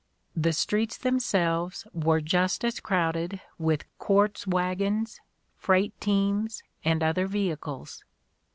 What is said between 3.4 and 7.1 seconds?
with quartz wagons, freight teams, and